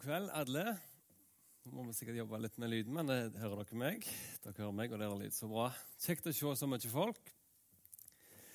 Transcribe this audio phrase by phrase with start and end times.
[0.00, 0.62] God kveld, alle.
[1.68, 4.06] Nå må vi sikkert jobbe litt med lyden, men det hører dere meg.
[4.40, 5.66] Dere hører meg, og er lyd så bra.
[6.00, 7.18] Kjekt å se så mye folk.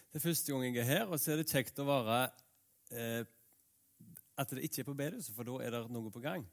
[0.09, 2.15] Det er første gang jeg er her, og så er det kjekt å være
[2.97, 3.29] eh,
[4.41, 6.47] at det ikke er på bedehuset, for da er det noe på gang.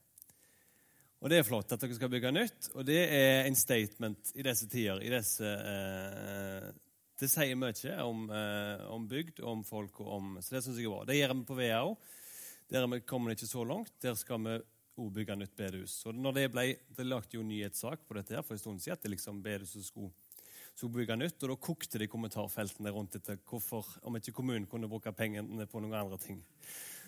[1.22, 4.44] Og det er flott at dere skal bygge nytt, og det er en statement i
[4.44, 5.00] disse tider.
[5.00, 6.68] I disse, eh,
[7.22, 10.90] det sier mye om, eh, om bygd, om folk og om Så det syns jeg
[10.90, 11.08] er bra.
[11.08, 11.96] Det gjør vi på VEA òg.
[12.72, 13.96] Der vi kommer ikke så langt.
[14.04, 14.60] Der skal vi
[15.00, 15.94] òg bygge nytt bedehus.
[16.06, 18.98] Og når Det ble, det lagde jo nyhetssak på dette her for en stund siden,
[18.98, 20.12] at det liksom bedehuset skulle,
[20.74, 21.42] skulle bygge nytt.
[21.42, 25.66] Og da kokte det i kommentarfeltene rundt dette hvorfor, om ikke kommunen kunne bruke pengene
[25.66, 26.42] på noen andre ting.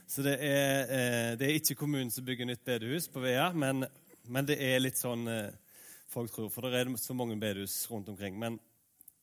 [0.07, 3.87] Så det er, eh, det er ikke kommunen som bygger nytt bedehus på Vea, men,
[4.29, 5.79] men, det er litt sånn eh,
[6.13, 8.37] folk tror, for det er så mange bedehus rundt omkring.
[8.39, 8.59] Men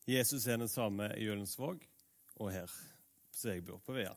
[0.06, 1.86] Jesus er den samme i Jølensvåg
[2.42, 2.70] og her,
[3.30, 4.14] så jeg bor på Vea.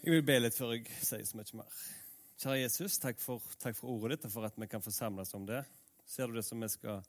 [0.00, 1.78] Jeg vil be litt før jeg sier så mye mer.
[2.36, 5.46] Kjære Jesus, takk for, takk for, ordet ditt og for at vi kan forsamles om
[5.48, 5.62] det.
[6.04, 7.00] Ser du det som vi skal,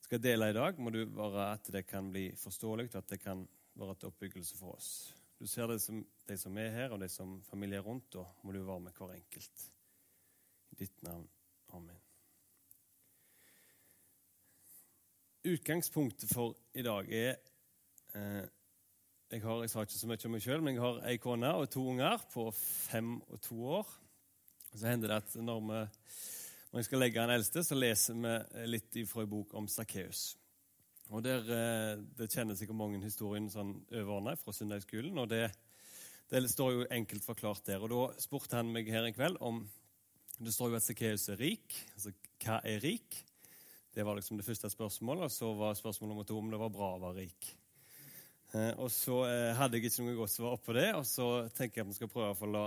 [0.00, 3.20] skal dele i dag, må du være at det kan bli forståelig, og at det
[3.20, 3.42] kan
[3.76, 4.88] være til oppbyggelse for oss.
[5.36, 8.56] Du ser det som de som er her, og de som familier rundt, og må
[8.56, 9.68] du være med hver enkelt.
[10.72, 11.28] I ditt navn.
[11.76, 12.00] Amen.
[15.44, 17.36] Utgangspunktet for i dag er
[18.16, 18.48] eh,
[19.30, 21.52] jeg, har, jeg sa ikke så mye om meg sjøl, men jeg har ei kone
[21.52, 23.98] og to unger på fem og to år.
[24.74, 25.78] Så hender det at når, vi,
[26.72, 30.30] når jeg skal legge den eldste, så leser vi litt fra en bok om Sakkeus.
[31.08, 35.16] Og eh, Det kjenner sikkert mange historien sånn overordna fra søndagsskolen.
[35.18, 35.46] og det,
[36.28, 37.84] det, står jo enkelt forklart der.
[37.84, 39.64] Og Da spurte han meg her en kveld om
[40.38, 41.74] Det står jo at Sakkeus er rik.
[41.96, 42.12] Altså,
[42.44, 43.24] hva er rik?
[43.94, 45.24] Det var liksom det første spørsmålet.
[45.24, 47.48] Og så var spørsmål nummer to om det var bra å være rik.
[48.52, 51.80] Eh, og så eh, hadde jeg ikke noe godt svar på det, og så tenker
[51.80, 52.62] jeg at vi skal prøve å la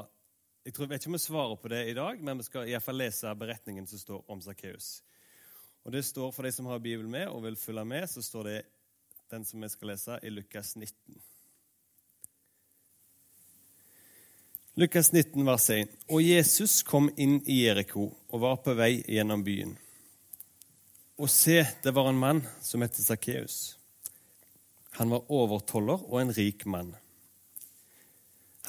[0.61, 2.75] Jeg tror, vet ikke om vi svarer på det i dag, men vi skal i
[2.75, 4.99] hvert fall lese beretningen som står om Sakkeus.
[5.81, 8.43] Og det står, For de som har Bibelen med og vil følge med, så står
[8.43, 8.61] det
[9.31, 11.17] den som vi skal lese, i Lukas 19.
[14.77, 15.89] Lukas 19, vers 1.
[16.09, 19.73] Og Jesus kom inn i Jeriko og var på vei gjennom byen.
[21.17, 23.77] Og se, det var en mann som het Sakkeus.
[24.99, 26.93] Han var overtoller og en rik mann.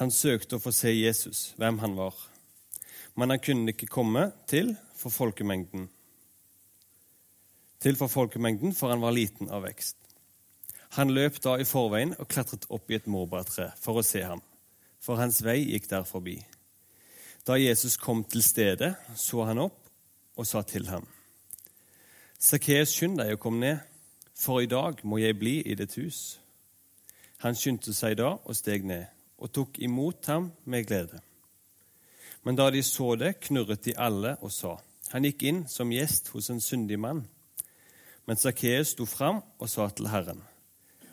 [0.03, 2.17] Han søkte å få se Jesus, hvem han var,
[3.15, 5.85] men han kunne ikke komme til for folkemengden.
[7.79, 9.95] Til for folkemengden, for han var liten av vekst.
[10.97, 14.43] Han løp da i forveien og klatret opp i et morbærtre for å se ham,
[14.99, 16.35] for hans vei gikk der forbi.
[17.47, 19.79] Da Jesus kom til stedet, så han opp
[20.35, 21.07] og sa til ham,
[22.43, 23.89] Sakkeus, skynd deg å komme ned
[24.35, 26.39] for i dag må jeg bli i ditt hus.
[27.43, 29.07] Han skyndte seg da og steg ned,
[29.43, 31.19] og tok imot ham med glede.
[32.43, 34.77] Men da de så det, knurret de alle og sa,
[35.11, 37.23] han gikk inn som gjest hos en syndig mann.
[38.27, 40.41] Men Sakkeus sto fram og sa til Herren,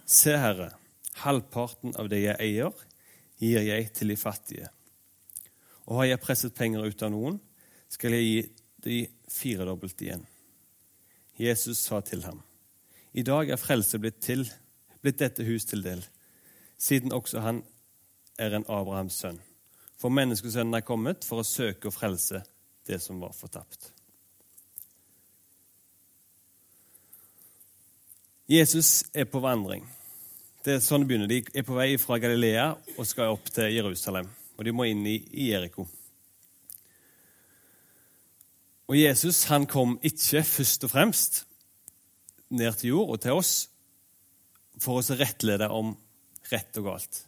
[0.07, 0.73] Se, Herre,
[1.23, 2.75] halvparten av det jeg eier,
[3.39, 4.71] gir jeg til de fattige.
[5.87, 7.39] Og har jeg presset penger ut av noen,
[7.91, 8.41] skal jeg gi
[8.87, 8.99] de
[9.31, 10.25] firedobbelt igjen.
[11.39, 12.43] Jesus sa til ham,
[13.13, 14.45] i dag er frelse blitt, til,
[15.03, 16.03] blitt dette hus til del,
[16.79, 17.63] siden også han
[18.41, 19.39] er en Abrahams sønn.
[20.01, 22.41] For menneskesønnen er kommet for å søke og frelse
[22.89, 23.93] det som var fortapt.
[28.51, 29.85] Jesus er på vandring.
[30.65, 31.31] Det er sånn det begynner.
[31.31, 34.27] De er på vei fra Galilea og skal opp til Jerusalem.
[34.59, 35.87] Og de må inn i Jeriko.
[38.91, 41.45] Og Jesus han kom ikke først og fremst
[42.51, 43.55] ned til jord og til oss
[44.83, 45.95] for å rettlede om
[46.51, 47.21] rett og galt.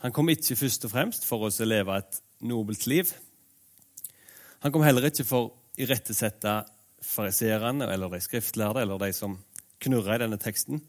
[0.00, 3.10] Han kom ikke først og fremst for oss å leve et nobelt liv.
[4.64, 6.54] Han kom heller ikke for å irettesette
[7.04, 9.36] fariseerne eller de skriftlærde eller de som
[9.80, 10.80] knurra i denne teksten.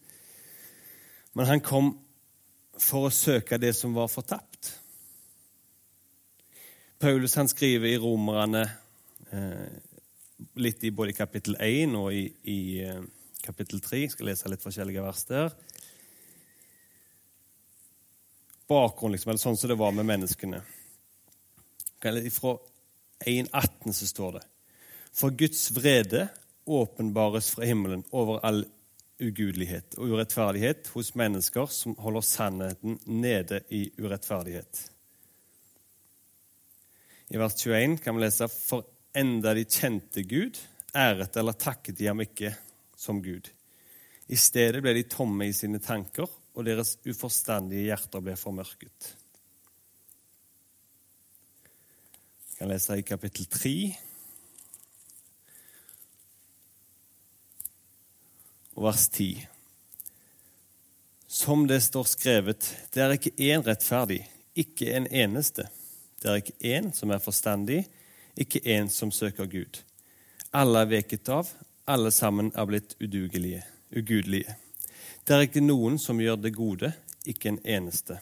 [1.35, 1.93] Men han kom
[2.79, 4.73] for å søke det som var fortapt.
[7.01, 8.63] Paulus han skriver i Romerne
[9.31, 9.71] eh,
[10.61, 13.03] litt i både kapittel 1 og i, i eh,
[13.43, 14.03] kapittel 3.
[14.05, 15.55] Jeg skal lese litt forskjellige vers der.
[18.71, 20.61] Bakgrunn, liksom, eller sånn som det var med menneskene.
[22.01, 22.53] Fra
[23.27, 24.45] 1.18 så står det
[25.13, 26.29] For Guds vrede
[26.65, 28.63] åpenbares fra himmelen over all
[29.21, 34.87] ugudelighet og urettferdighet hos mennesker som holder sannheten nede i urettferdighet.
[37.31, 40.57] I vers 21 kan vi lese For enda de kjente Gud,
[40.95, 42.53] æret eller takket de ham ikke
[42.97, 43.47] som Gud.
[44.31, 49.13] I stedet ble de tomme i sine tanker, og deres uforstandige hjerter ble formørket.
[52.61, 53.69] kan lese i kapittel 3.
[58.77, 59.47] Og vers 10.
[61.25, 64.19] Som det står skrevet, det er ikke én rettferdig,
[64.53, 65.65] ikke en eneste.
[66.21, 67.79] Det er ikke én som er forstandig,
[68.37, 69.81] ikke én som søker Gud.
[70.53, 71.49] Alle er veket av,
[71.89, 74.53] alle sammen er blitt udugelige, ugudelige.
[75.21, 76.89] Det er ikke noen som gjør det gode,
[77.29, 78.17] ikke en eneste.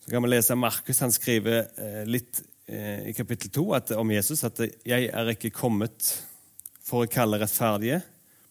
[0.00, 1.02] Så kan vi lese Markus.
[1.04, 5.52] Han skriver eh, litt eh, i kapittel 2 at, om Jesus at 'jeg er ikke
[5.54, 6.24] kommet
[6.82, 8.00] for å kalle rettferdige,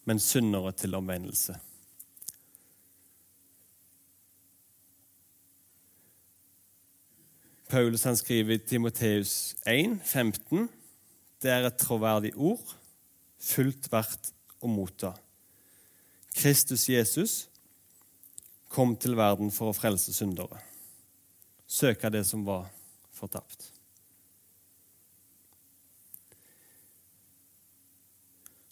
[0.06, 1.58] men syndere til omvendelse'.
[7.70, 10.68] Paulus han skriver i Timoteus 1, 15,
[11.40, 12.62] det er et troverdig ord,
[13.40, 15.14] fullt verdt å motta.
[16.36, 17.34] Kristus Jesus
[18.70, 20.60] kom til verden for å frelse syndere,
[21.66, 22.68] søke det som var
[23.16, 23.70] fortapt.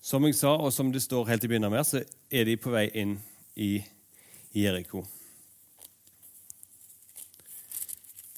[0.09, 2.87] Som jeg sa, og som det står helt i begynnelsen, så er de på vei
[2.97, 3.19] inn
[3.61, 3.75] i
[4.57, 5.03] Jeriko.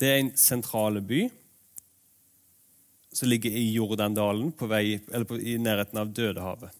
[0.00, 1.28] Det er en sentral by
[3.20, 6.76] som ligger i Jordandalen, på vei, på, i nærheten av Dødehavet.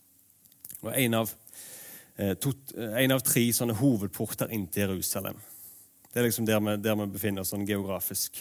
[0.80, 1.32] Og en av,
[2.16, 5.36] eh, to, eh, en av tre sånne hovedporter inn til Jerusalem.
[6.08, 8.40] Det er liksom der vi, der vi befinner oss sånn geografisk.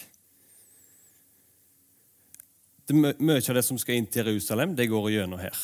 [2.86, 5.58] Det, mye av det som skal inn til Jerusalem, det går gjennom her.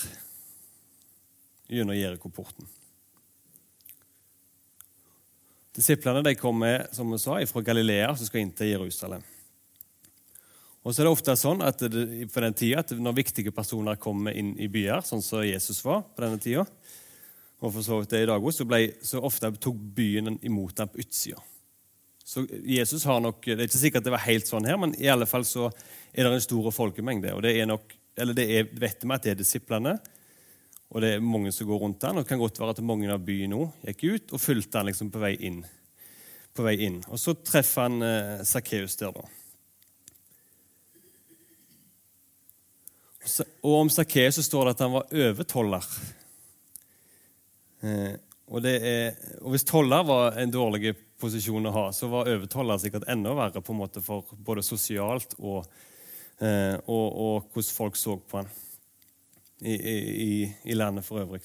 [1.73, 2.69] Gjennom Jerikoporten.
[5.73, 9.25] Disiplene de kommer som vi sa, fra Galilea som skal inn til Jerusalem.
[10.87, 13.99] Og så er det ofte sånn at det, på den tida, at Når viktige personer
[13.99, 16.63] kommer inn i byer, sånn som Jesus var på denne tida,
[17.59, 20.79] og for så vidt det i dag også, så, ble, så ofte tok byen imot
[20.79, 21.41] ham på utsida.
[22.27, 25.09] Så Jesus har nok, Det er ikke sikkert det var helt sånn her, men i
[25.11, 25.71] alle fall så
[26.13, 27.33] er det en stor folkemengde.
[27.35, 29.97] og det er nok, eller det er, vet vi at det er disiplene,
[30.91, 32.19] og det er mange som går rundt den.
[32.19, 34.87] Og det kan godt være at mange av byen nå gikk ut og fulgte han
[34.87, 35.65] liksom på vei inn.
[36.55, 37.01] På vei inn.
[37.11, 39.27] Og så treffer han eh, der, da.
[43.63, 45.89] Og om Sakkeus står det at han var overtoller.
[47.83, 48.15] Eh,
[48.47, 53.09] og, er, og, hvis toller var en dårlig posisjon å ha, så var overtoller sikkert
[53.11, 55.67] enda verre på en måte for både sosialt og,
[56.39, 58.53] eh, og, og hvordan folk så på han
[59.65, 60.33] i, i,
[60.69, 61.43] i landet for øvrig.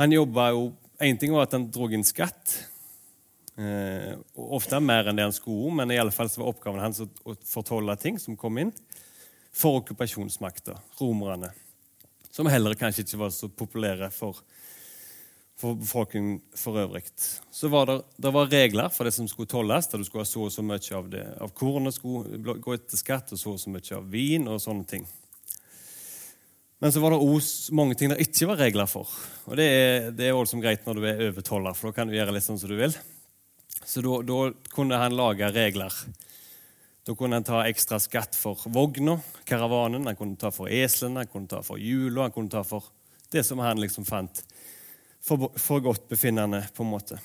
[0.00, 2.52] Han jobba jo Én ting var at han dro inn skatt,
[3.58, 7.00] eh, ofte mer enn det han skulle, men i alle fall så var oppgaven hans
[7.02, 8.70] å, å fortolle ting som kom inn,
[9.54, 11.52] for okkupasjonsmakta, romerne,
[12.30, 14.40] som heller kanskje ikke var så populære for,
[15.60, 17.04] for befolkningen for øvrig.
[17.54, 20.30] Så var det, det var regler for det som skulle tolles, der du skulle ha
[20.30, 23.62] så og så mye av, det, av kornet skulle gå etter skatt, og så og
[23.62, 25.06] så mye av vin og sånne ting.
[26.82, 29.08] Men så var det også mange ting det ikke var regler for.
[29.48, 32.16] Og Det er, det er også greit når du er over for da kan du
[32.18, 32.92] gjøre litt sånn som du vil.
[33.84, 34.40] Så da
[34.74, 35.94] kunne han lage regler.
[37.04, 41.32] Da kunne han ta ekstra skatt for vogna, karavanen, han kunne ta for eslene, han
[41.32, 42.86] kunne ta for hjula, han kunne ta for
[43.32, 44.40] det som han liksom fant
[45.24, 47.18] for, for godt befinnende, på en måte.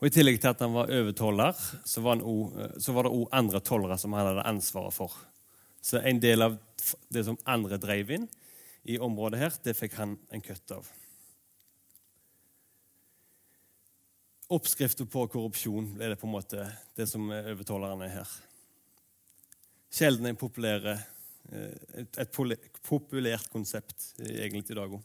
[0.00, 3.98] Og I tillegg til at han var overtoller, så var, var det òg andre tollere
[4.00, 5.14] som han hadde ansvaret for.
[5.84, 6.56] Så en del av
[7.12, 8.26] det som andre drev inn
[8.88, 10.88] i området her, det fikk han en kutt av.
[14.50, 16.64] Oppskriften på korrupsjon ble det på en måte
[16.98, 18.30] det som overtalerne er her.
[19.94, 22.32] Sjelden en populær, eh, et, et
[22.82, 25.04] populært konsept egentlig i dag òg.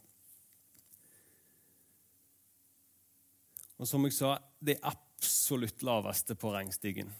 [3.76, 7.12] Og som jeg sa, det absolutt laveste på rangstigen.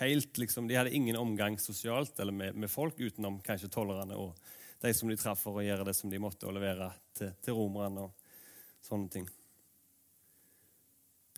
[0.00, 4.38] Helt, liksom, de hadde ingen omgang sosialt eller med, med folk utenom kanskje tollerne og
[4.80, 7.58] de som de traff for å gjøre det som de måtte, og levere til, til
[7.58, 9.28] romerne og sånne ting.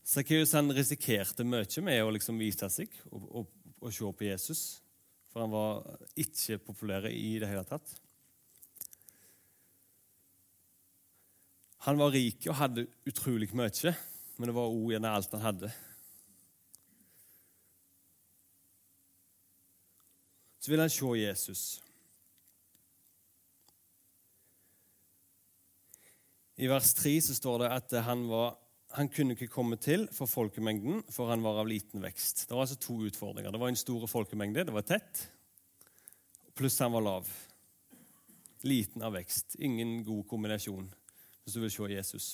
[0.02, 4.62] Sakkeus risikerte mye med å liksom vise seg og, og, og, se på Jesus,
[5.30, 7.94] for han var ikke populær i det hele tatt.
[11.86, 13.94] Han var rik og hadde utrolig mye,
[14.38, 15.72] men det var òg gjerne alt han hadde.
[20.62, 21.82] så vil han se Jesus.
[26.56, 28.54] I vers 3 så står det at han, var,
[28.96, 32.46] han kunne ikke komme til for folkemengden, for han var av liten vekst.
[32.48, 33.52] Det var altså to utfordringer.
[33.52, 35.26] Det var en stor folkemengde, det var tett,
[36.58, 37.28] pluss han var lav.
[38.62, 39.56] Liten av vekst.
[39.58, 40.90] Ingen god kombinasjon
[41.42, 42.26] hvis du vil se Jesus.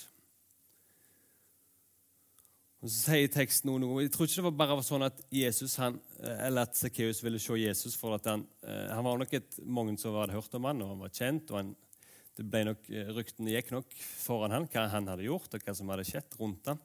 [2.78, 5.96] Og så sier teksten noe, Jeg tror ikke det var bare sånn at Jesus, han,
[6.20, 7.96] eller at Sakkeus ville se Jesus.
[7.98, 11.10] for Han han var nok et, mange som hadde hørt om han, og han var
[11.10, 11.50] kjent.
[11.50, 11.76] og han,
[12.38, 12.84] det ble nok,
[13.16, 16.70] Ryktene gikk nok foran han, hva han hadde gjort, og hva som hadde skjedd rundt
[16.70, 16.80] han.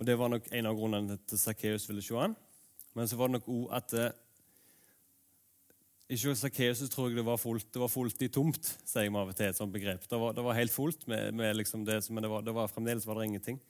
[0.00, 2.34] Og Det var nok en av grunnene til at Sakkeus ville se han.
[2.98, 3.94] Men så var det nok òg at
[6.12, 9.12] ikke hos Sakkeus tror jeg det var fullt, det var fullt i tomt, sier jeg
[9.14, 9.48] meg av og til.
[9.48, 10.02] et sånt begrep.
[10.10, 12.68] Det var, det var helt fullt, med, med liksom det, men det var, det var,
[12.68, 13.60] fremdeles var det ingenting.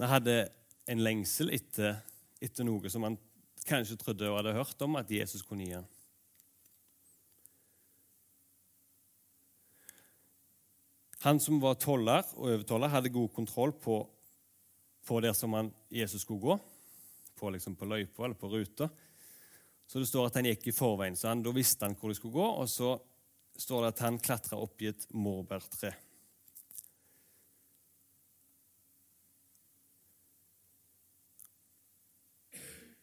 [0.00, 0.36] Han hadde
[0.90, 2.00] en lengsel etter,
[2.42, 3.18] etter noe som han
[3.68, 5.86] kanskje trodde og hadde hørt om at Jesus kunne gi ham.
[11.22, 14.00] Han som var toller og overtoller, hadde god kontroll på,
[15.04, 16.56] på der som han, Jesus skulle gå,
[17.36, 18.88] på, liksom på løypa eller på ruta.
[19.86, 22.16] Så det står at han gikk i forveien, så han, da visste han hvor de
[22.16, 22.46] skulle gå.
[22.62, 22.94] Og så
[23.60, 25.92] står det at han klatra opp i et morbærtre.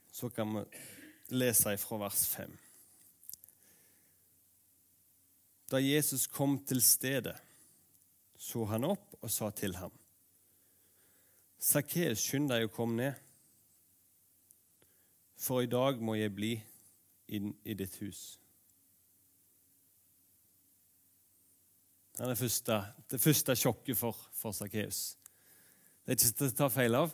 [0.10, 0.64] Så kan vi
[1.38, 2.56] lese fra vers 5.
[5.70, 7.36] Da Jesus kom til stedet,
[8.38, 9.94] så han opp og sa til ham.:
[11.58, 13.24] Sakkeus, skynd deg å komme ned,
[15.38, 16.54] for i dag må jeg bli
[17.34, 18.38] inn i ditt hus.
[22.18, 22.78] Det er det første,
[23.12, 25.18] det første sjokket for, for Sakkeus.
[26.02, 27.14] Det er ikke til å ta feil av.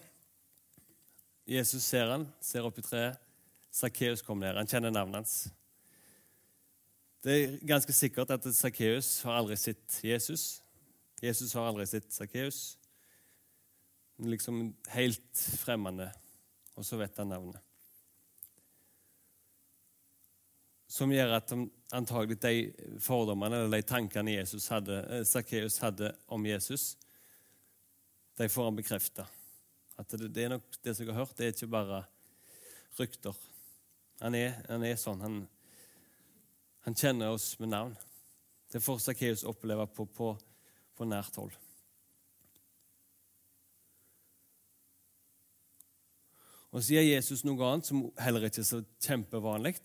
[1.49, 3.19] Jesus ser han, ser opp i treet.
[3.73, 4.55] Sakkeus kom ned.
[4.55, 5.35] Han kjenner navnet hans.
[7.23, 10.62] Det er ganske sikkert at Sakkeus har aldri sett Jesus.
[11.23, 12.63] Jesus har aldri sett Sakkeus.
[14.23, 16.09] Liksom helt fremmede,
[16.75, 17.61] og så vet han navnet.
[20.93, 21.53] som gjør at
[21.95, 26.91] antagelig de fordommene eller de tankene Jesus hadde, Sakkeus eh, hadde om Jesus,
[28.37, 29.25] de får han bekrefta.
[29.97, 32.03] At det, det, er nok det som jeg har hørt, det er ikke bare
[32.99, 33.37] rykter.
[34.21, 35.21] Han er, han er sånn.
[35.25, 35.39] Han,
[36.85, 37.97] han, kjenner oss med navn.
[38.69, 40.31] Det får Sakkeus oppleve på, på,
[40.97, 41.53] på nært hold.
[46.73, 49.75] Og så sier Jesus noe annet som heller ikke er så kjempevanlig.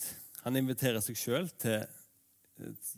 [0.46, 1.82] Han inviterer seg sjøl til,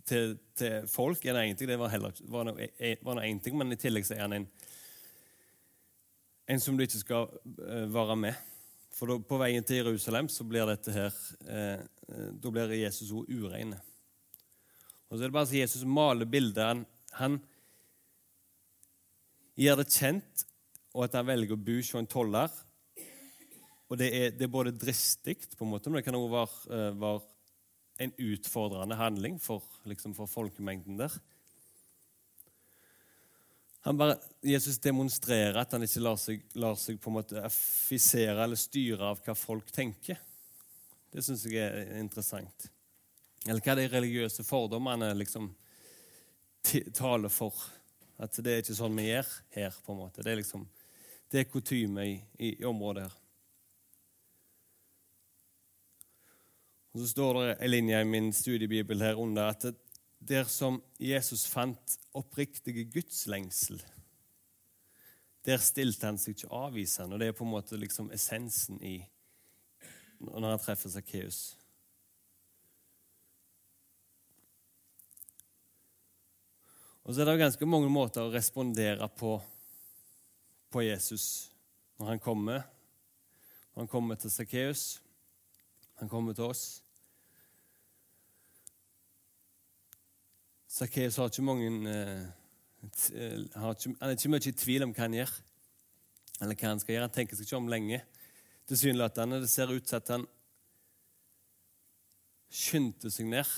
[0.07, 1.25] til, til, folk.
[1.27, 1.59] Er det en?
[1.59, 2.69] Det var, heller, var, noe,
[3.03, 4.47] var en ting, men i tillegg så er han en,
[6.55, 8.47] en som du ikke skal uh, være med.
[8.95, 11.11] For da, på veien til Jerusalem så blir dette her
[11.51, 11.83] uh,
[12.39, 13.75] Da blir Jesus ord urein.
[15.11, 16.63] Og så er det bare så Jesus maler bildet.
[16.63, 16.87] Han,
[17.19, 17.43] han
[19.61, 20.47] gjør det kjent,
[20.97, 22.53] og at han velger å bo hos en toller.
[23.91, 26.95] Og det er, det er både dristig, på en måte, men det kan også være,
[27.01, 27.21] være
[28.01, 31.19] en utfordrende handling for, liksom for folkemengden der.
[33.85, 38.61] Bare, Jesus demonstrerer at han ikke lar seg, lar seg på en måte affisere eller
[38.61, 40.21] styre av hva folk tenker.
[41.11, 42.69] Det syns jeg er interessant.
[43.49, 45.49] Eller hva de religiøse fordommene liksom
[46.93, 47.57] taler for.
[48.21, 49.77] At det er ikke sånn vi gjør her.
[49.85, 50.23] på en måte.
[50.23, 50.67] Det er liksom,
[51.33, 53.17] det er kutyme i, i, i området her.
[56.93, 59.65] Og Så står det en linje i min studiebibel her under at
[60.21, 63.81] der som Jesus fant oppriktige gudslengsel,
[65.47, 67.15] der stilte han seg ikke avvisende.
[67.15, 68.99] Og det er på en måte liksom essensen i
[70.21, 71.57] når han treffer Sakkeus.
[77.11, 79.33] Og så er det ganske mange måter å respondere på,
[80.71, 81.25] på Jesus
[81.99, 82.61] når han kommer.
[83.73, 85.01] Når han kommer til Sakkeus.
[85.99, 86.63] Han kommer til oss.
[90.71, 92.23] Sakkeus har ikke mange eh,
[93.19, 95.35] eh har ikke, Han er ikke mye i tvil om hva han gjør,
[96.45, 97.11] eller hva han skal gjøre.
[97.11, 98.03] Han tenker seg ikke om lenge.
[98.71, 99.43] Tilsynelatende.
[99.43, 100.31] Det ser ut til at han
[102.55, 103.51] skyndte seg ned.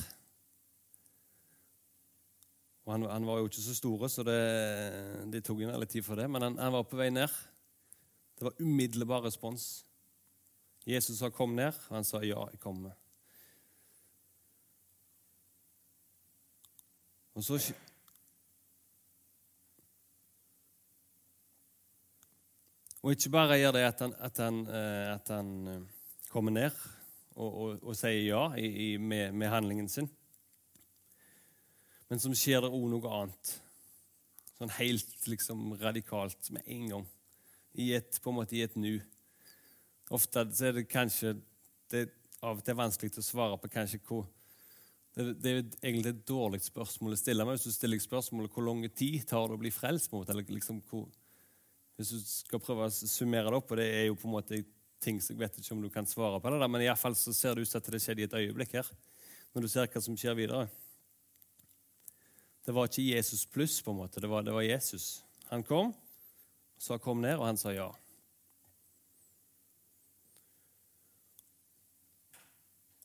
[2.85, 4.39] Og han, han, var jo ikke så store, så det,
[5.33, 6.27] det tok en litt tid for det.
[6.31, 7.31] Men han, han var på vei ned.
[8.39, 9.85] Det var umiddelbar respons.
[10.87, 12.91] Jesus sa 'kom ned', og han sa 'ja, jeg kommer'.
[17.35, 17.75] Og så
[23.03, 25.81] Og ikke bare gjør det at han, at han, eh, at han eh,
[26.31, 26.71] kommer ned
[27.35, 30.07] og, og, og sier ja i, i, med, med, handlingen sin,
[32.13, 33.51] men som skjer det òg noe annet.
[34.59, 37.07] Sånn helt liksom radikalt med en gang.
[37.73, 38.99] I et, på en måte i et nu.
[40.13, 41.39] Ofte så er det kanskje
[41.89, 42.03] det
[42.45, 44.27] av og til vanskelig å svare på kanskje hvor
[45.17, 48.69] det, det, er egentlig et dårlig spørsmål å stille meg hvis du stiller spørsmålet hvor
[48.69, 51.09] lang tid tar det å bli frelst mot, eller liksom hvor,
[51.97, 54.61] Hvis du skal prøve å summere det opp, og det er jo på en måte
[55.01, 57.65] ting som jeg vet ikke om du kan svare på, det, men iallfall ser det
[57.65, 58.95] ut til at det skjedde i et øyeblikk her,
[59.57, 60.69] når du ser hva som skjer videre.
[62.65, 64.21] Det var ikke Jesus pluss, på en måte.
[64.23, 65.25] Det var, det var Jesus.
[65.51, 65.95] Han kom,
[66.79, 67.93] sa 'kom ned', og han sa ja.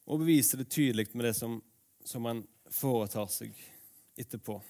[0.06, 1.64] Og beviser det tydelig med det som,
[2.06, 3.52] som han foretar seg
[4.16, 4.62] etterpå.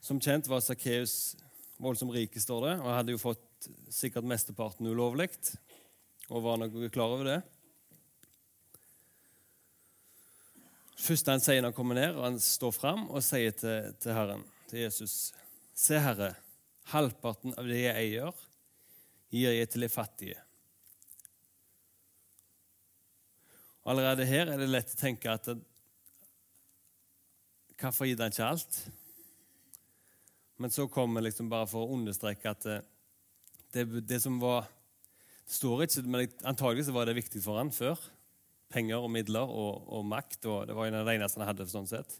[0.00, 1.36] Som kjent var Sakkeus
[1.82, 5.32] voldsomt rik, står det, og hadde jo fått sikkert mesteparten ulovlig,
[6.30, 7.55] og var nok klar over det.
[10.96, 14.16] Først han sier når han kommer ned, og han står fram og sier til, til
[14.16, 15.34] Herren, til Jesus,
[15.76, 16.30] Se, Herre,
[16.88, 18.44] halvparten av det jeg eier,
[19.34, 20.38] gir jeg til de fattige.
[23.86, 25.52] Allerede her er det lett å tenke at
[27.76, 28.78] Hvorfor gir han ikke alt?
[30.56, 32.64] Men så kommer liksom bare for å understreke at
[33.74, 34.64] det, det, som var
[35.44, 38.00] Det står ikke, men antagelig var det viktig for han før.
[38.72, 40.40] Penger og midler og, og makt.
[40.46, 41.68] og Det var en av de eneste han hadde.
[41.70, 42.18] sånn sett.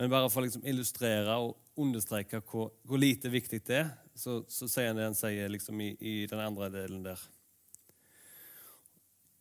[0.00, 4.38] Men bare for å liksom illustrere og understreke hvor, hvor, lite viktig det er, så,
[4.48, 7.20] så sier han det han sier liksom i, i den andre delen der.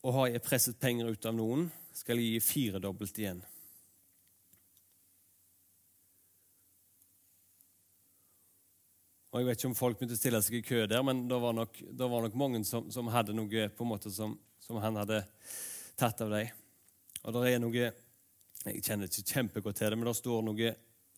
[0.04, 3.42] Og har jeg presset penger ut av noen, skal jeg gi firedobbelt igjen.
[9.30, 11.38] Og Jeg vet ikke om folk begynte å stille seg i kø der, men det
[11.38, 14.34] var nok, det var nok mange som, som, hadde noe på en måte som,
[14.70, 15.24] som han hadde
[15.98, 16.52] tatt av dem.
[17.26, 17.90] Og det er noe
[18.60, 20.72] Jeg kjenner ikke kjempegodt til det, men det står noe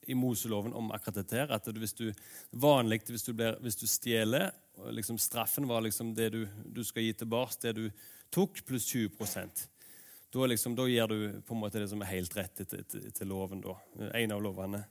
[0.08, 1.36] i Moseloven om akkurat dette.
[1.36, 2.14] her, at hvis du,
[2.52, 4.52] Vanlig hvis du, blir, hvis du stjeler
[4.94, 7.90] liksom Straffen var liksom det du, du skal gi tilbake, det du
[8.32, 9.10] tok, pluss 20
[10.32, 13.08] da, liksom, da gir du på en måte det som er helt rett etter, etter,
[13.10, 13.60] etter loven.
[13.66, 13.76] da,
[14.16, 14.86] En av lovene.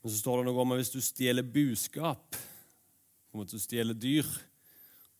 [0.00, 3.60] Men så står det noe om at hvis du stjeler buskap, på en måte du
[3.60, 4.24] stjeler dyr,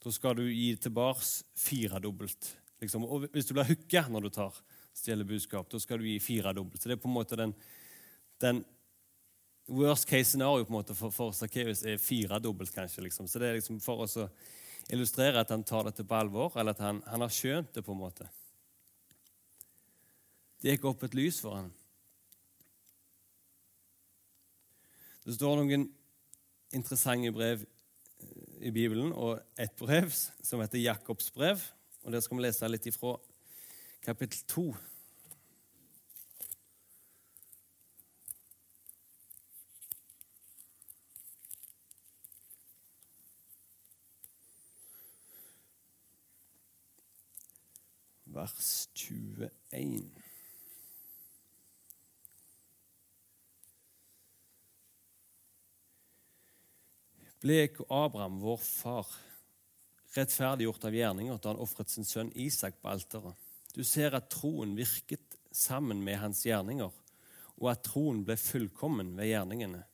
[0.00, 1.24] da skal du gi tilbake
[1.60, 2.56] firedobbelt.
[2.80, 3.04] Liksom.
[3.04, 4.56] Og hvis du blir hooka når du tar
[4.96, 6.80] stjeler budskap, da skal du gi firedobbelt.
[6.80, 7.52] Så det er på en måte den,
[8.40, 8.62] den
[9.68, 13.04] worst case scenario på en måte for, for Sakkeus er firedobbelt, kanskje.
[13.06, 13.28] Liksom.
[13.28, 14.28] Så det er liksom for å
[14.90, 17.84] illustrere at han tar dette på alvor, eller at han, han har skjønt det.
[17.86, 18.26] på en måte.
[20.60, 21.70] Det gikk opp et lys for ham.
[25.24, 25.86] Det står noen
[26.74, 27.62] interessante brev
[28.60, 31.60] i Bibelen, og et brev som heter Jakobs brev.
[32.02, 33.16] og Der skal vi lese litt ifra
[34.04, 34.74] kapittel 2.
[48.30, 50.29] Vers 21.
[57.40, 59.08] ble ikke Abraham, vår far,
[60.16, 63.36] rettferdiggjort av gjerninger da han ofret sin sønn Isak på alteret.
[63.74, 66.90] Du ser at troen virket sammen med hans gjerninger,
[67.60, 69.84] og at troen ble fullkommen ved gjerningene.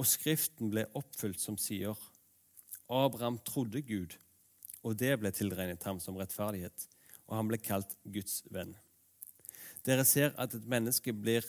[0.00, 1.96] Og Skriften ble oppfylt som sier,
[2.92, 4.16] Abraham trodde Gud,
[4.82, 6.88] og det ble tilregnet ham som rettferdighet,
[7.28, 8.74] og han ble kalt Guds venn.
[9.86, 11.46] Dere ser at et menneske blir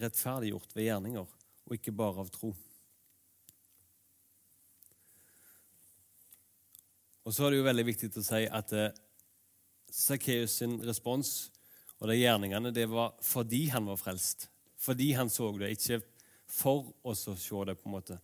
[0.00, 1.26] rettferdiggjort ved gjerninger,
[1.66, 2.52] og ikke bare av tro.
[7.26, 8.94] Og så er det jo veldig viktig å si at eh,
[9.90, 11.32] Sakkeus sin respons
[11.98, 14.46] og de gjerningene det var fordi han var frelst.
[14.78, 16.02] Fordi han så det, ikke
[16.46, 17.74] for oss å se det.
[17.80, 18.18] på en måte.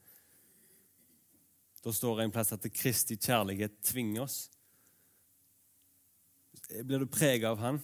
[1.82, 4.44] Da står det en plass at Kristi kjærlighet tvinger oss.
[6.84, 7.80] Blir du preget av Han,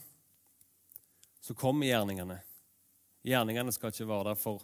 [1.40, 2.38] så kommer gjerningene.
[3.26, 4.62] Gjerningene skal ikke være der for,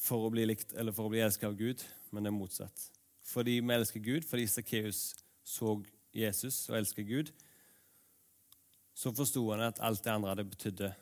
[0.00, 2.93] for å bli likt eller for å bli elsket av Gud, men det er motsatt
[3.24, 5.78] fordi vi elsker Gud, fordi Sakkeus så
[6.14, 7.32] Jesus og elsker Gud,
[8.94, 10.94] så forsto han at alt det andre hadde betydde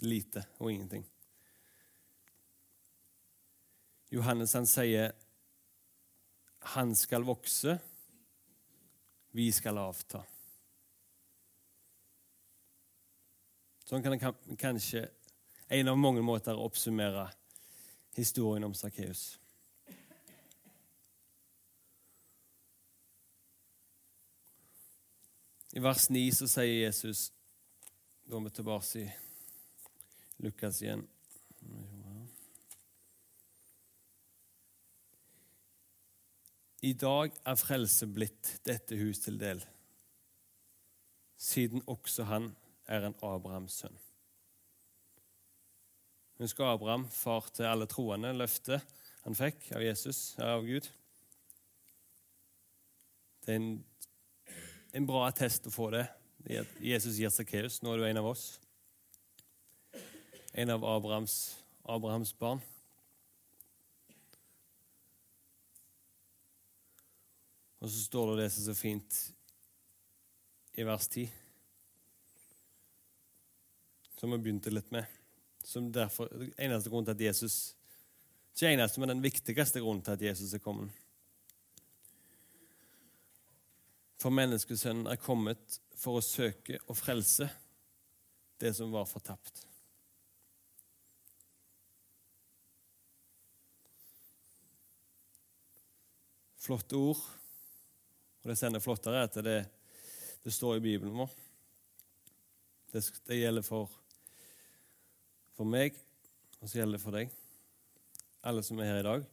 [0.00, 1.04] lite og ingenting.
[4.10, 5.12] Johannes han sier
[6.74, 7.76] han skal vokse,
[9.36, 10.24] vi skal avta.
[13.88, 15.06] Sånn kan det kanskje
[15.72, 17.28] en av mange måter oppsummere
[18.16, 19.38] historien om Sakkeus.
[25.76, 27.28] I vers 9 så sier Jesus
[28.24, 29.08] Da er vi tilbake i
[30.44, 31.02] Lukas igjen.
[36.86, 39.58] I dag er frelse blitt dette hus til del,
[41.34, 42.52] siden også han
[42.86, 43.98] er en Abrahams sønn.
[46.38, 48.84] Husker Abraham, far til alle troende, løftet
[49.24, 50.86] han fikk av Jesus, av Gud.
[53.42, 53.72] Det er en,
[54.92, 56.06] en bra attest å få det.
[56.80, 57.82] Jesus gir Sakkeus.
[57.82, 58.46] Nå er du en av oss.
[60.56, 61.34] En av Abrahams,
[61.84, 62.62] Abrahams barn.
[67.78, 69.18] Og så står det det som er så fint
[70.78, 71.28] i vers 10,
[74.18, 75.06] som vi begynte litt med.
[75.66, 77.74] Som derfor, eneste grunn til at Jesus
[78.54, 80.90] Ikke eneste, men den viktigste grunnen til at Jesus er kommet.
[84.18, 87.48] For menneskesønnen er kommet for å søke og frelse
[88.58, 89.62] det som var fortapt.
[96.58, 97.22] Flotte ord.
[98.42, 99.60] Og det som er flottere, er at det,
[100.44, 101.30] det står i Bibelen vår.
[102.92, 103.88] Det, det gjelder for
[105.58, 105.96] for meg,
[106.62, 107.32] og så gjelder det for deg,
[108.46, 109.24] alle som er her i dag.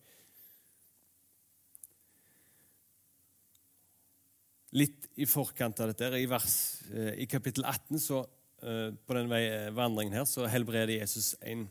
[4.76, 6.56] Litt i forkant av dette, i, vers,
[6.92, 8.20] eh, i kapittel 18, så,
[8.62, 11.64] eh, på den eh, vandringen her, så helbreder Jesus en,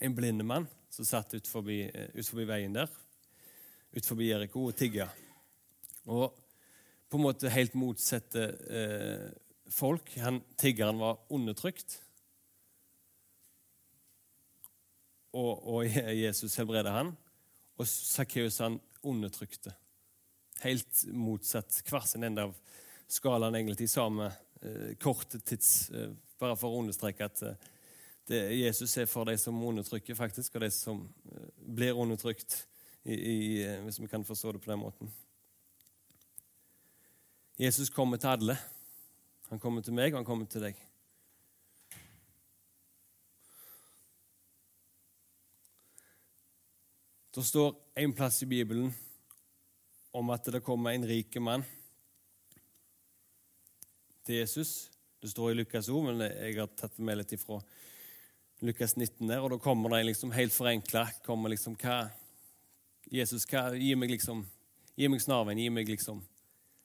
[0.00, 1.80] en blinde mann som satt ut forbi,
[2.14, 2.92] ut forbi veien der,
[3.96, 5.08] ut forbi Jeriko, og tigga.
[6.06, 6.30] Og
[7.10, 9.28] på en måte helt motsatte eh,
[9.72, 10.14] folk.
[10.22, 11.98] Han, tiggeren var undertrykt.
[15.32, 15.86] og, og
[16.24, 17.14] Jesus helbreda han,
[17.80, 19.74] og Sakkeus han undertrykte.
[20.62, 21.82] Helt motsatt.
[21.88, 22.54] Hver sin ende av
[23.10, 24.28] skalaen egentlig i samme
[24.62, 27.68] eh, korte tids eh, Bare for å understreke at eh,
[28.30, 32.62] det, Jesus er for de som undertrykker, faktisk, og de som eh, blir undertrykt,
[33.02, 35.12] i, i, eh, hvis vi kan forstå det på den måten.
[37.58, 38.56] Jesus kommer til alle.
[39.50, 40.78] Han kommer til meg, og han kommer til deg.
[47.34, 48.94] Det står en plass i Bibelen
[50.12, 51.64] om at det kommer en rik mann
[54.26, 54.90] til Jesus.
[55.22, 57.60] Det står i Lukas òg, men jeg har tatt med litt ifra
[58.62, 61.08] Lukas 19 der, og da kommer det liksom helt forenkla
[61.50, 61.76] liksom,
[63.10, 64.44] Jesus, hva, gi meg liksom
[64.92, 65.58] Gi meg snarveien.
[65.58, 66.20] Gi meg liksom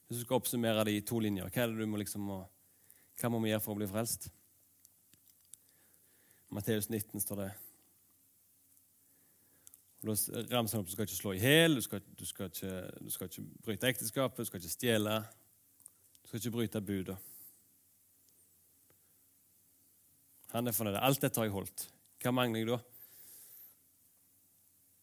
[0.07, 3.29] Hvis du skal oppsummere det i to linjer, hva er det du må liksom Hva
[3.29, 4.29] må vi gjøre for å bli frelst?
[6.49, 7.51] Matteus 19 står det.
[9.97, 13.31] Og da ramser han opp du skal ikke slå i hjel, du, du, du, skal
[13.31, 15.15] ikke bryte ekteskapet, du skal ikke stjele.
[16.21, 17.15] Du skal ikke bryte buda.
[20.53, 20.99] Han er fornøyd.
[21.01, 21.87] Alt dette har jeg holdt.
[22.21, 22.77] Hva mangler jeg da?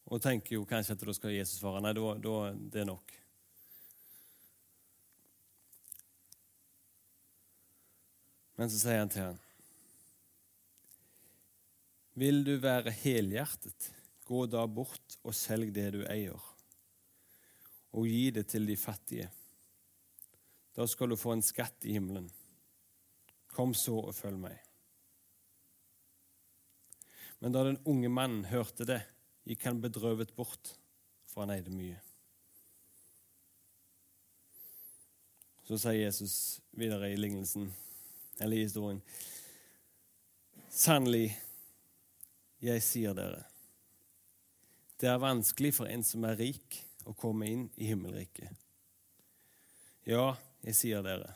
[0.05, 3.13] Og tenker jo kanskje at da skal Jesus svare nei, da, da det er nok.
[8.55, 9.41] Men så sier han til han,
[12.15, 13.89] Vil du være helhjertet?
[14.25, 16.41] Gå da bort og selg det du eier,
[17.93, 19.29] og gi det til de fattige.
[20.75, 22.25] Da skal du få en skatt i himmelen.
[23.55, 24.57] Kom så og følg meg.
[27.39, 28.99] Men da den unge mannen hørte det,
[29.45, 30.73] gikk han bedrøvet bort,
[31.29, 32.01] for han eide mye.
[35.65, 37.69] Så sier Jesus videre i lignelsen,
[38.39, 39.01] eller i historien,
[40.75, 41.29] Sannelig,
[42.59, 43.45] jeg sier dere,
[45.01, 48.49] det er vanskelig for en som er rik, å komme inn i himmelriket.
[50.09, 50.31] Ja,
[50.65, 51.35] jeg sier dere.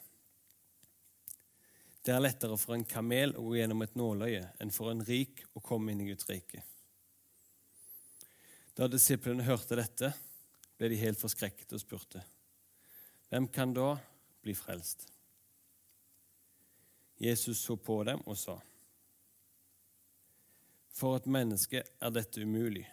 [2.01, 5.43] Det er lettere for en kamel å gå gjennom et nåløye enn for en rik
[5.53, 6.63] å komme inn i Guds rike.
[8.73, 10.13] Da disiplene hørte dette,
[10.79, 12.23] ble de helt forskrekket og spurte,
[13.29, 13.91] hvem kan da
[14.41, 15.03] bli frelst?
[17.19, 18.55] Jesus så på dem og sa,
[20.95, 22.87] for et menneske er dette umulig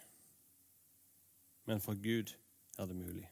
[1.67, 2.33] men for Gud
[2.77, 3.27] er det mulig.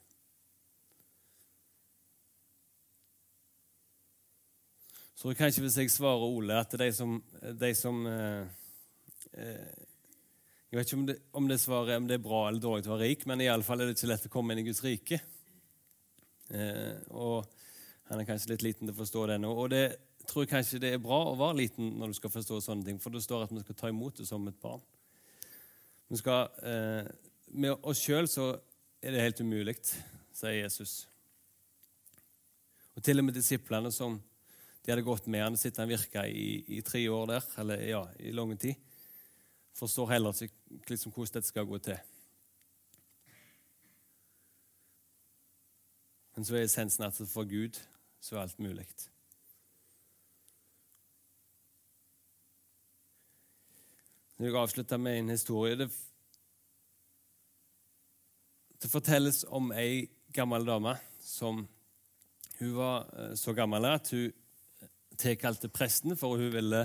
[5.15, 8.48] Så kanskje hvis jeg svarer Ole at de som, de som eh,
[9.34, 9.84] eh,
[10.69, 12.98] Jeg vet ikke om det, om det, svaret, om det er bra eller dårlig å
[12.98, 15.21] være rik, men iallfall er det ikke lett å komme inn i Guds rike.
[16.52, 17.48] Eh, og
[18.10, 19.54] han er kanskje litt liten til å forstå det nå.
[19.56, 19.86] Og det
[20.28, 23.00] tror jeg kanskje det er bra å være liten når du skal forstå sånne ting,
[23.00, 24.84] for det står at vi skal ta imot det som et barn.
[26.12, 27.08] Vi skal eh,
[27.56, 28.52] med oss sjøl så
[29.02, 29.76] er det helt umulig,
[30.36, 31.06] sier Jesus.
[32.96, 34.18] Og til og med disiplene som
[34.86, 38.02] de hadde gått med han, sitter han virka i, i, tre år der, eller ja,
[38.20, 38.76] i lang tid,
[39.76, 41.98] forstår heller ikke liksom, hvordan dette skal gå til.
[46.36, 47.80] Men så er essensen at for Gud
[48.20, 48.88] så er alt mulig.
[54.36, 55.78] Jeg vil avslutte med en historie.
[55.80, 55.88] Det,
[58.86, 61.67] det fortelles om ei gammel dame som
[62.60, 64.32] Hun var eh, så gammel at hun
[65.17, 66.84] tilkalte presten, for hun ville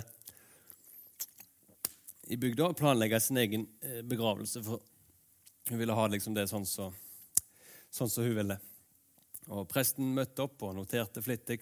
[2.30, 4.62] i bygda planlegge sin egen eh, begravelse.
[4.64, 4.80] For
[5.68, 6.96] hun ville ha liksom det sånn som
[7.90, 8.58] så, sånn hun ville.
[9.52, 11.60] Og Presten møtte opp og noterte flittig.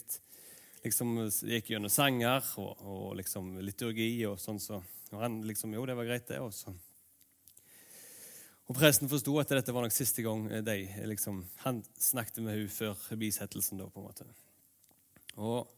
[0.85, 1.17] Liksom,
[1.51, 4.63] gikk gjennom sanger og, og liksom liturgi og sånn.
[4.63, 4.79] Så,
[5.13, 6.41] og han liksom Jo, det var greit, det.
[6.41, 6.79] også.
[8.69, 10.77] Og Presten forsto at dette var nok siste gang de
[11.09, 13.79] liksom, Han snakket med henne før bisettelsen.
[13.79, 14.27] da, på en måte.
[15.37, 15.69] Og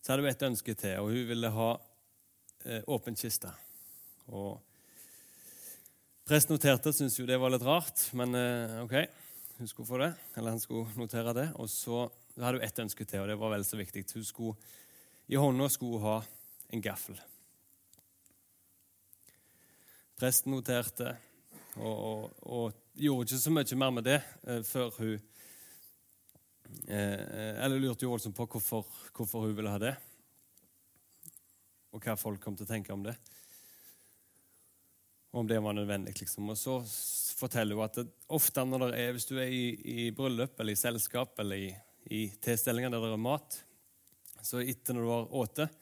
[0.00, 1.68] Så hadde hun et ønske til, og hun ville ha
[2.64, 3.48] eh, åpen kiste.
[4.28, 4.60] Og
[6.24, 8.96] Presten noterte, syntes jo det var litt rart, men eh, ok
[9.58, 11.44] hun skulle få det, eller han skulle notere det.
[11.54, 14.02] Og så hadde hun ett ønske til, og det var vel så viktig.
[14.14, 14.56] Hun skulle,
[15.28, 16.16] I hånda skulle hun ha
[16.74, 17.20] en gaffel.
[20.18, 21.14] Presten noterte
[21.76, 25.14] og, og, og, gjorde ikke så mye mer med det eh, før hun
[26.86, 29.94] eh, Eller lurte jo voldsomt på hvorfor, hvorfor hun ville ha det,
[31.94, 33.14] og hva folk kom til å tenke om det.
[35.34, 36.14] Om det var nødvendig.
[36.20, 36.50] liksom.
[36.50, 36.78] Og så
[37.38, 39.64] forteller hun at det, ofte når det er, hvis du er i,
[40.06, 41.72] i bryllup eller i selskap eller i,
[42.14, 43.58] i tilstelninger der det er mat,
[44.44, 45.80] så etter når du har spist,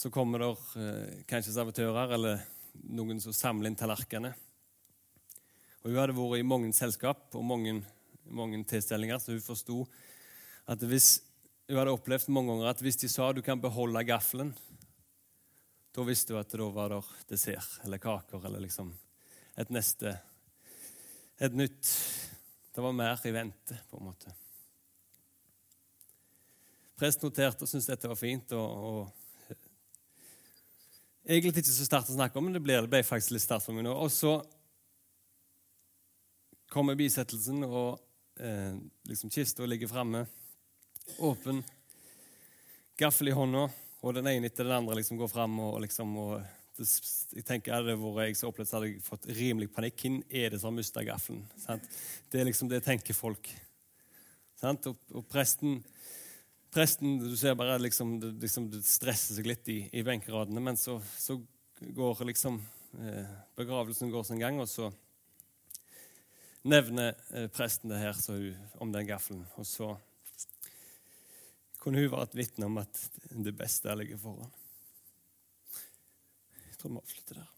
[0.00, 2.46] så kommer det eh, kanskje servitører eller
[2.94, 4.32] noen som samler inn tallerkenene.
[5.80, 7.78] Og Hun hadde vært i mange selskap og mange,
[8.28, 9.84] mange tilstelninger, så hun forsto
[10.70, 11.22] at hvis
[11.70, 14.52] hun hadde opplevd mange ganger at hvis de sa du kan beholde gaffelen,
[15.94, 18.92] da visste hun at da var det dessert eller kaker eller liksom
[19.58, 20.12] et neste
[21.40, 21.88] et nytt
[22.70, 24.30] Det var mer i vente, på en måte.
[27.00, 28.52] Prest noterte og syntes dette var fint.
[28.52, 29.56] og, og
[31.26, 33.66] Egentlig ikke så sterkt å snakke om, men det ble, det ble faktisk litt sterkt
[33.66, 33.96] for meg nå.
[33.96, 34.36] Og så
[36.70, 37.98] kommer bisettelsen, og
[38.40, 38.76] eh,
[39.10, 40.24] liksom kista ligger framme,
[41.18, 41.62] åpen,
[43.00, 43.66] gaffel i hånda,
[44.00, 46.40] og den ene etter den andre liksom går fram og, liksom, og
[46.80, 49.98] jeg tenker Hadde det vært jeg som opplevde hadde jeg fått rimelig panikk.
[50.00, 51.42] Hvem er det som har mista gaffelen?
[51.60, 51.84] Sant?
[52.32, 53.50] Det er liksom det tenker folk.
[54.56, 54.88] Sant?
[54.88, 55.82] Og, og presten,
[56.72, 60.80] presten, Du ser bare liksom, det, liksom, det stresser seg litt i, i benkeradene, men
[60.80, 61.36] så, så
[61.80, 62.56] går liksom
[63.00, 64.88] eh, begravelsen går sin gang, og så
[66.62, 69.46] nevner eh, presten det her hun, om den gaffelen.
[69.56, 69.94] Og så
[71.80, 74.52] kunne hun vært vitne om at det beste ligger foran
[76.66, 77.48] Jeg tror vi avslutter der.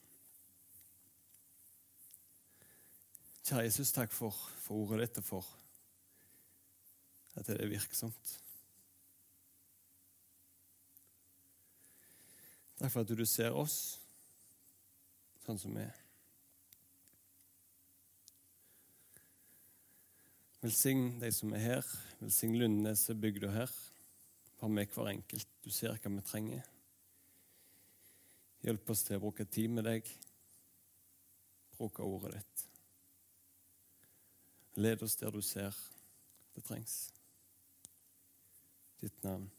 [3.42, 5.50] Kjære Jesus, takk for, for ordet ditt og for
[7.34, 8.36] at det er virksomt.
[12.78, 13.76] Takk for at du ser oss
[15.42, 16.01] sånn som vi er.
[20.62, 21.86] Velsign de som er her.
[22.20, 23.70] Velsign Lundneset, bygda her.
[24.60, 25.48] Vær med hver enkelt.
[25.64, 26.68] Du ser hva vi trenger.
[28.62, 30.06] Hjelp oss til å bruke tid med deg,
[31.74, 32.62] bruke ordet ditt.
[34.78, 35.74] Led oss der du ser
[36.54, 37.10] det trengs.
[39.02, 39.50] Ditt navn.